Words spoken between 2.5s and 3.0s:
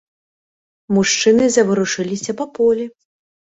полі.